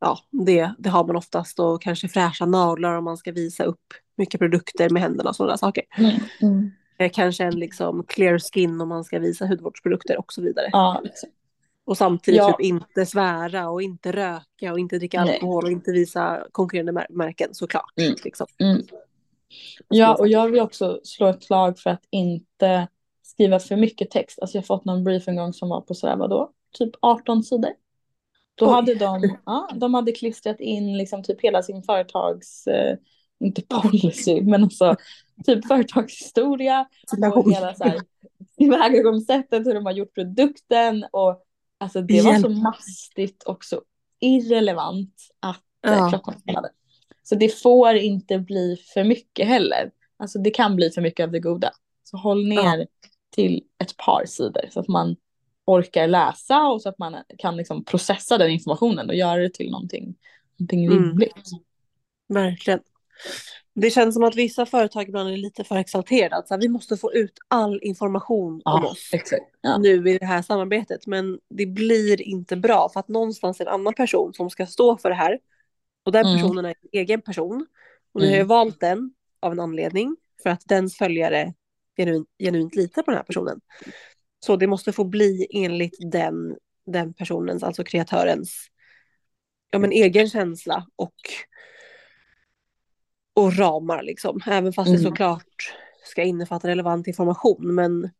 [0.00, 3.84] ja det, det har man oftast och kanske fräscha naglar om man ska visa upp
[4.16, 5.84] mycket produkter med händerna och sådana saker.
[5.98, 6.10] Mm.
[6.42, 6.70] Mm.
[6.98, 10.68] Eh, kanske en liksom clear skin om man ska visa hudvårdsprodukter och så vidare.
[10.72, 11.32] Ja, exakt.
[11.84, 12.52] Och samtidigt Ja.
[12.52, 15.34] typ inte svära och inte röka och inte dricka Nej.
[15.34, 17.92] alkohol och inte visa konkurrerande mär- märken såklart.
[18.00, 18.14] Mm.
[18.24, 18.46] Liksom.
[19.88, 22.88] Ja, och jag vill också slå ett slag för att inte
[23.22, 24.38] skriva för mycket text.
[24.40, 26.52] Alltså jag har fått någon brief en gång som var på sådär, vadå?
[26.78, 27.70] Typ 18 sidor.
[28.54, 28.72] Då Oj.
[28.72, 32.96] hade de, ja, de hade klistrat in liksom typ hela sin företags, eh,
[33.40, 34.96] inte policy, men alltså
[35.46, 36.86] typ företagshistoria
[37.34, 38.00] och hela så här
[38.58, 41.42] tillvägagångssättet, hur de har gjort produkten och
[41.78, 43.82] alltså det var så mastigt och så
[44.20, 46.08] irrelevant att eh, Ja.
[46.08, 46.70] klockan spelade.
[47.30, 49.90] Så det får inte bli för mycket heller.
[50.16, 51.70] Alltså det kan bli för mycket av det goda.
[52.04, 52.86] Så håll ner
[53.34, 55.16] till ett par sidor så att man
[55.64, 59.70] orkar läsa och så att man kan liksom processa den informationen och göra det till
[59.70, 60.14] någonting,
[60.56, 60.98] någonting Mm.
[60.98, 61.34] rimligt.
[62.28, 62.80] Verkligen.
[63.74, 66.36] Det känns som att vissa företag ibland är lite för exalterade.
[66.36, 69.10] Att så här, vi måste få ut all information om oss.
[69.60, 69.78] Ja.
[69.78, 71.06] nu i det här samarbetet.
[71.06, 74.96] Men det blir inte bra för att någonstans är en annan person som ska stå
[74.96, 75.38] för det här.
[76.04, 76.36] Och den Mm.
[76.40, 77.66] personen är en egen person.
[78.12, 78.48] Och ni har ju Mm.
[78.48, 80.16] valt den av en anledning.
[80.42, 81.54] För att dens följare
[81.96, 83.60] genuint, genuint litar på den här personen.
[84.46, 88.66] Så det måste få bli enligt den, den personens, alltså kreatörens,
[89.70, 91.14] ja men egen känsla och,
[93.34, 94.40] och ramar liksom.
[94.46, 95.10] Även fast det Mm.
[95.10, 97.74] såklart ska innefatta relevant information.
[97.74, 98.10] Men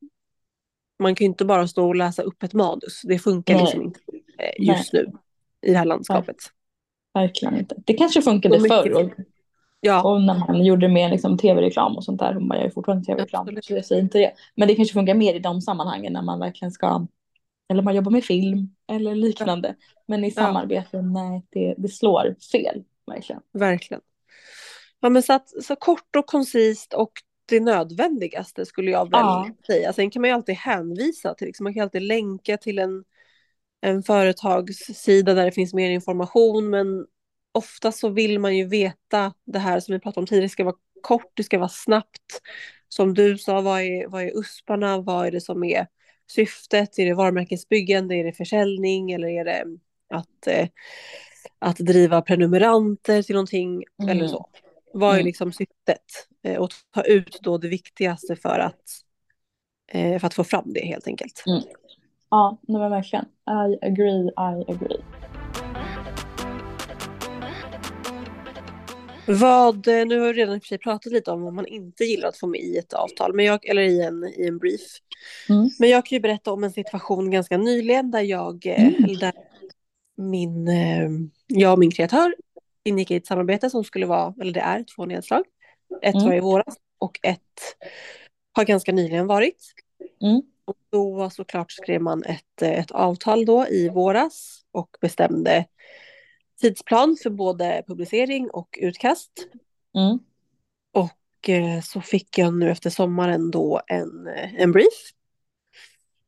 [0.99, 3.03] man kan ju inte bara stå och läsa upp ett manus.
[3.05, 3.63] Det funkar Nej.
[3.63, 4.01] liksom inte
[4.39, 5.13] eh, just nu
[5.67, 6.37] i det här landskapet.
[7.15, 7.75] Verkligen inte.
[7.87, 9.11] Det kanske funkade Så förr och,
[9.83, 12.35] Ja, och när man gjorde mer liksom tv-reklam och sånt där.
[12.35, 13.65] Hon bara, jag är fortfarande tv-reklam Absolut.
[13.65, 14.33] så jag säger inte det.
[14.55, 17.07] Men det kanske funkar mer i de sammanhangen när man verkligen ska,
[17.71, 19.75] eller man jobbar med film eller liknande.
[20.07, 22.85] Men i samarbete, nej, det, det slår fel.
[23.07, 23.43] Verkligen.
[23.53, 24.01] verkligen.
[25.01, 27.13] Ja, men så, att, så kort och koncist och
[27.49, 29.49] det nödvändigaste skulle jag väl Ja.
[29.67, 29.93] säga.
[29.93, 33.05] Sen kan man ju alltid hänvisa till, liksom, man kan alltid länka till en,
[33.81, 36.71] en företagssida där det finns mer information.
[36.71, 37.07] Men
[37.53, 40.65] ofta så vill man ju veta det här som vi pratade om tidigare, det ska
[40.65, 42.41] vara kort, det ska vara snabbt.
[42.89, 45.87] Som du sa, vad är, vad är USParna, vad är det som är
[46.31, 46.99] syftet?
[46.99, 49.65] Är det varumärkesbyggande, är det försäljning eller är det
[50.15, 50.69] att, eh,
[51.59, 54.11] att driva prenumeranter till någonting Mm.
[54.17, 54.51] eller så?
[54.93, 55.27] Vad är Mm.
[55.27, 56.05] liksom syftet?
[56.43, 58.83] Eh, och ta ut då det viktigaste för att,
[59.93, 61.43] eh, för att få fram det helt enkelt.
[62.31, 63.25] Ja, nej, men verkligen.
[63.25, 65.03] I agree, I agree.
[69.27, 72.37] Vad, eh, nu har vi redan i pratat lite om vad man inte gillar att
[72.39, 74.81] få med i ett avtal, men jag, eller i en, i en brief.
[75.49, 75.71] Mm.
[75.79, 79.17] Men jag kan ju berätta om en situation ganska nyligen där jag, eh, Mm.
[79.17, 79.33] där
[80.17, 81.11] min, eh,
[81.47, 82.35] jag och min kreatör
[82.85, 85.45] ingick i ett samarbete som skulle vara, eller det är två nedslag.
[86.03, 86.27] Ett Mm.
[86.27, 87.41] var i våras och ett
[88.53, 89.73] har ganska nyligen varit.
[90.23, 90.43] Mm.
[90.65, 95.67] Och då såklart skrev man ett, eh, ett avtal då i våras och bestämde
[96.61, 99.31] tidsplan för både publicering och utkast.
[99.95, 100.19] Mm.
[100.93, 105.13] Och eh, så fick jag nu efter sommaren då en, eh, en brief.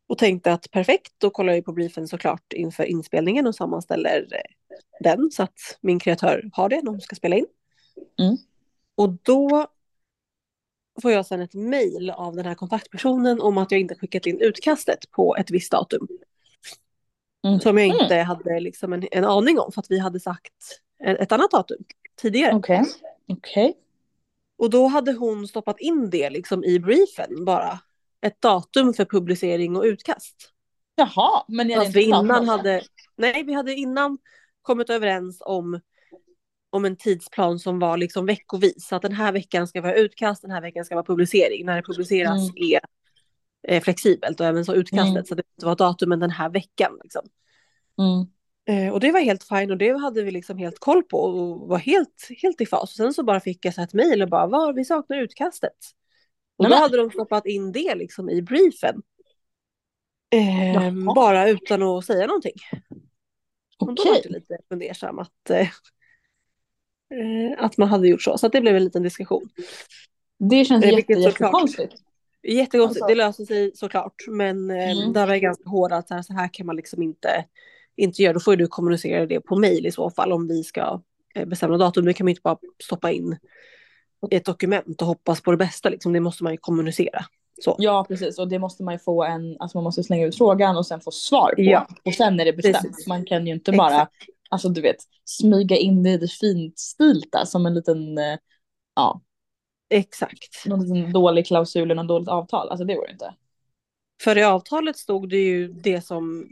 [0.07, 4.27] Och tänkte att perfekt, då kollar jag på briefen såklart inför inspelningen och sammanställer
[5.01, 7.47] den så att min kreatör har det när hon ska spela in.
[8.21, 8.37] Mm.
[8.95, 9.67] Och då
[11.03, 14.41] får jag sedan ett mejl av den här kontaktpersonen om att jag inte skickat in
[14.41, 16.09] utkastet på ett visst datum.
[17.47, 17.61] Mm.
[17.61, 20.53] Som jag inte hade liksom en, en aning om för att vi hade sagt
[21.05, 21.85] ett, annat datum
[22.21, 22.55] tidigare.
[22.55, 22.85] Okej.
[23.29, 23.75] Okej.
[24.59, 27.79] Och då hade hon stoppat in det liksom i briefen bara.
[28.21, 30.53] Ett datum för publicering och utkast.
[30.95, 32.51] Jaha, men hade Fast vi inte pratat innan det?
[32.51, 32.83] hade,
[33.17, 34.19] nej vi hade innan
[34.63, 35.81] kommit överens om,
[36.73, 38.87] om en tidsplan som var liksom veckovis.
[38.89, 41.67] Så att den här veckan ska vara utkast, den här veckan ska vara publicering.
[41.67, 42.55] När det publiceras Mm.
[42.57, 42.81] är
[43.69, 45.11] eh, flexibelt och även så utkastet.
[45.11, 45.25] Mm.
[45.25, 46.99] Så det inte var datumen den här veckan.
[47.03, 47.23] Liksom.
[47.99, 48.27] Mm.
[48.65, 51.69] Eh, och det var helt fint och det hade vi liksom helt koll på och
[51.69, 52.83] var helt, helt i fas.
[52.83, 55.77] Och sen så bara fick jag så ett mejl och bara, var, vi saknar utkastet.
[56.57, 59.03] Och då hade de stoppat in det liksom i briefen.
[60.31, 62.57] Eh, bara utan att säga någonting.
[63.79, 64.21] Och då var Okej.
[64.25, 65.69] jag lite fundersam att, eh,
[67.13, 68.39] eh, att man hade gjort så.
[68.39, 69.49] Så det blev en liten diskussion.
[70.39, 71.95] Det känns Eh, jätte, jättekonstigt.
[72.49, 74.15] Jättekonstigt, Alltså- det löser sig såklart.
[74.29, 75.13] Men eh, Mm.
[75.13, 77.45] där var jag ganska hård att så här, så här kan man liksom inte,
[77.97, 78.33] inte göra.
[78.33, 81.01] Då får du kommunicera det på mail i så fall om vi ska
[81.35, 82.05] eh, bestämma datum.
[82.05, 83.37] Det kan man inte bara stoppa in
[84.31, 85.89] ett dokument och hoppas på det bästa.
[85.89, 86.13] Liksom.
[86.13, 87.25] Det måste man ju kommunicera.
[87.65, 87.77] Så.
[87.79, 88.39] Ja, precis.
[88.39, 91.01] Och det måste man ju få en, alltså man måste slänga ut frågan och sen
[91.01, 91.63] få svar på.
[91.63, 91.87] Ja.
[92.05, 92.83] Och sen är det bestämt.
[92.83, 93.07] Precis.
[93.07, 94.09] Man kan ju inte bara,
[94.53, 98.39] alltså du vet, smyga in det i det finstilta som en liten, eh,
[98.95, 99.21] ja,
[99.91, 100.67] Exakt.
[100.67, 102.69] någon liten dålig klausul eller något dåligt avtal.
[102.69, 103.35] Alltså det går inte.
[104.23, 106.49] För i avtalet stod det ju det som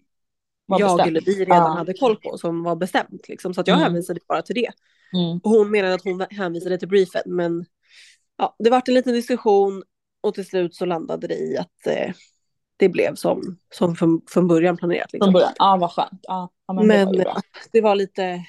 [0.66, 1.08] jag bestämt.
[1.08, 1.68] eller vi redan Ja.
[1.68, 3.28] hade koll på som var bestämt.
[3.28, 3.54] Liksom.
[3.54, 3.84] Så att jag Mm.
[3.84, 4.70] hänvisade bara till det.
[5.18, 5.38] Mm.
[5.44, 7.22] Och hon menade att hon hänvisade till briefen.
[7.26, 7.64] Men
[8.36, 9.82] ja, det vart en liten diskussion
[10.20, 12.12] och till slut så landade det i att eh,
[12.80, 15.12] det blev som, som från, från början planerat.
[15.12, 15.26] Liksom.
[15.26, 15.52] Från början.
[15.58, 16.20] Ja, vad skönt.
[16.22, 18.44] Ja, ja men, det var Men det var lite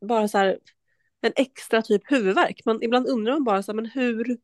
[0.00, 0.58] bara så här
[1.20, 2.64] en extra typ huvudvärk.
[2.64, 4.38] Man, ibland undrar man bara så här, men hur,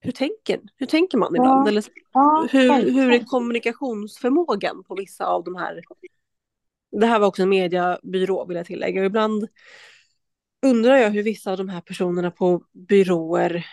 [0.00, 1.66] hur tänker, hur tänker man ibland?
[1.66, 5.80] Ja, Eller Ja, hur, hur är kommunikationsförmågan på vissa av de här?
[7.00, 9.00] Det här var också en mediebyrå vill jag tillägga.
[9.00, 9.48] Och ibland
[10.66, 13.66] undrar jag hur vissa av de här personerna på byråer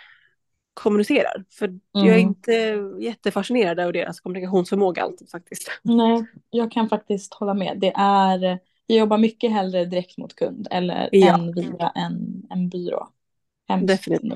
[0.73, 1.45] kommunicerar.
[1.49, 2.19] För jag är Mm.
[2.19, 2.51] inte
[2.99, 5.67] jättefascinerad av deras kommunikationsförmåga alltid faktiskt.
[5.81, 7.77] Nej, jag kan faktiskt hålla med.
[7.79, 11.33] Det är, jag jobbar mycket hellre direkt mot kund eller Ja.
[11.37, 13.09] än via en, en byrå.
[13.67, 14.31] Hemskt Definitivt.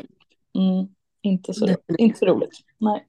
[0.58, 0.88] Mm,
[1.21, 2.00] inte, så, Definitivt.
[2.00, 2.60] inte så roligt.
[2.78, 3.08] Nej.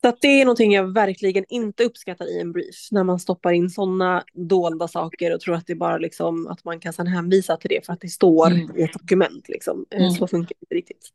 [0.00, 2.88] Så att det är någonting jag verkligen inte uppskattar i en brief.
[2.90, 6.80] När man stoppar in sådana dolda saker och tror att det bara liksom att man
[6.80, 8.76] kan sedan hänvisa till det för att det står Mm.
[8.76, 9.48] i ett dokument.
[9.48, 9.86] Liksom.
[9.90, 10.10] Eh, Mm.
[10.10, 11.08] Så funkar det inte riktigt.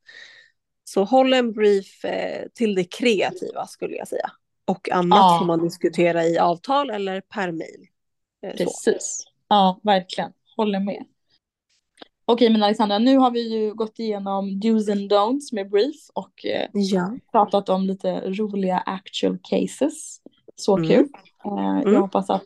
[0.94, 4.32] Så håll en brief eh, till det kreativa skulle jag säga.
[4.66, 5.36] Och annat Ja.
[5.40, 7.88] får man diskutera i avtal eller per mail.
[8.44, 8.58] Eh, så.
[8.58, 9.24] Precis.
[9.48, 10.32] Ja, verkligen.
[10.58, 11.06] Håller med.
[12.26, 16.46] Okej, men Alexandra, nu har vi ju gått igenom do's and don'ts med brief och
[16.46, 17.18] eh, Ja.
[17.32, 20.22] pratat om lite roliga actual cases.
[20.56, 20.90] Så Mm.
[20.90, 21.08] kul.
[21.46, 21.94] Eh, Mm.
[21.94, 22.44] Jag hoppas att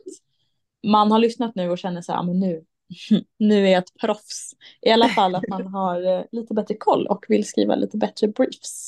[0.88, 2.64] man har lyssnat nu och känner så här, "Ja, men nu,
[3.38, 4.52] nu är ett proffs.
[4.82, 8.28] I alla fall att man har eh, lite bättre koll och vill skriva lite bättre
[8.28, 8.88] briefs.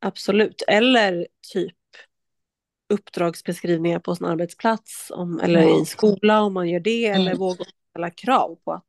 [0.00, 0.62] Absolut.
[0.68, 1.76] Eller typ
[2.88, 7.06] uppdragsbeskrivningar på sin arbetsplats om, eller i skola om man gör det.
[7.06, 7.20] Mm.
[7.20, 8.88] Eller våga ställa krav på att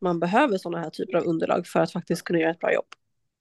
[0.00, 2.86] man behöver sådana här typer av underlag för att faktiskt kunna göra ett bra jobb.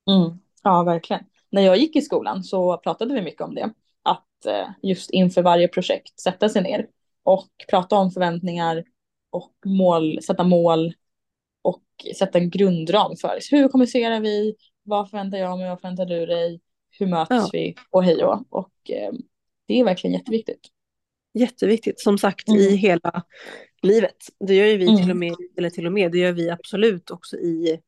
[0.10, 0.40] Mm.
[0.64, 1.24] Ja, verkligen.
[1.50, 3.74] När jag gick i skolan så pratade vi mycket om det.
[4.04, 6.88] Att eh, just inför varje projekt sätta sig ner
[7.24, 8.84] och prata om förväntningar
[9.30, 10.94] och mål, sätta mål
[11.62, 11.84] och
[12.18, 16.62] sätta en grundram för hur kommunicerar vi, vad förväntar jag mig, vad förväntar du dig,
[17.00, 17.50] hur möts Ja.
[17.54, 19.12] vi och hej och, och eh,
[19.68, 20.68] det är verkligen jätteviktigt.
[21.34, 22.00] Jätteviktigt.
[22.00, 22.62] Som sagt Mm.
[22.62, 23.24] i hela
[23.82, 24.15] livet.
[24.48, 24.98] Det gör ju vi Mm.
[25.02, 27.80] till och med, eller till och med, det gör vi absolut också i,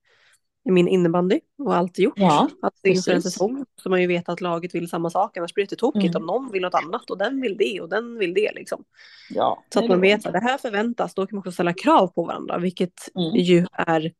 [0.65, 2.13] i min innebandy och alltid gjort.
[2.17, 5.53] Ja, alltså inför en säsong så man ju vet att laget vill samma sak annars
[5.53, 6.21] blir det tokigt Mm.
[6.21, 8.83] om någon vill något annat och den vill det och den vill det liksom.
[9.29, 12.07] Ja, Så att man vet att det här förväntas, då kan man också ställa krav
[12.07, 13.35] på varandra, vilket Mm.
[13.35, 14.11] ju är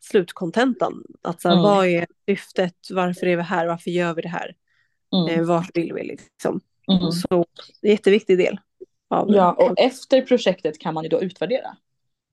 [0.00, 1.04] slutkontentan.
[1.22, 1.62] Att så här, Mm.
[1.64, 4.54] vad är syftet, varför är vi här, varför gör vi det här,
[5.14, 5.40] Mm.
[5.40, 6.60] eh, vart vill vi liksom.
[6.92, 7.12] Mm.
[7.12, 7.46] Så
[7.80, 8.58] det är en jätteviktig del.
[9.10, 11.76] Av Ja, och efter projektet kan man ju då utvärdera.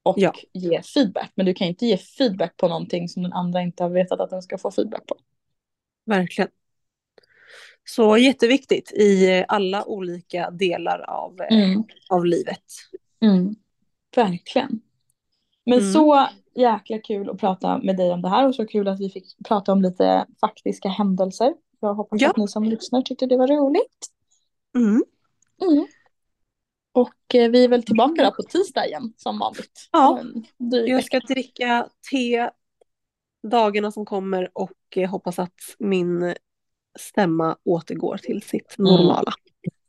[0.04, 0.34] Och Ja.
[0.54, 1.32] ge feedback.
[1.36, 4.30] Men du kan inte ge feedback på någonting som den andra inte har vetat att
[4.30, 5.16] den ska få feedback på.
[6.06, 6.50] Verkligen.
[7.90, 11.84] Så jätteviktigt i alla olika delar av, eh, Mm.
[12.10, 12.64] av livet.
[13.22, 13.56] Mm.
[14.16, 14.82] Verkligen.
[15.66, 15.94] Men Mm.
[15.94, 19.10] så jäkla kul att prata med dig om det här och så kul att vi
[19.10, 21.54] fick prata om lite faktiska händelser.
[21.80, 22.30] Jag hoppas Ja.
[22.30, 24.08] att ni som lyssnar tyckte det var roligt.
[26.96, 27.06] Mm.
[27.06, 27.08] Mm.
[27.08, 29.90] Och eh, vi är väl tillbaka då på tisdag igen som vanligt.
[29.92, 30.22] Ja.
[30.88, 32.50] Jag ska dricka te
[33.48, 36.36] dagarna som kommer och eh, hoppas att min
[37.00, 38.92] stämma återgår till sitt Mm.
[38.94, 39.34] normala.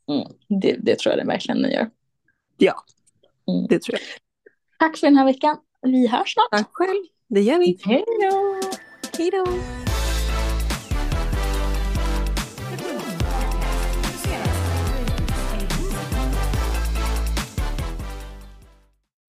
[0.09, 0.29] Mm.
[0.61, 1.91] Det, det tror jag det verkligen ni gör.
[2.57, 2.85] Ja,
[3.49, 3.67] Mm.
[3.69, 4.03] det tror jag.
[4.79, 5.57] Tack för den här veckan.
[5.83, 6.51] Vi hörs snart.
[6.51, 7.05] Tack själv.
[7.29, 7.79] Det gör vi.
[7.85, 8.61] Hej då!
[9.19, 9.47] Hej då.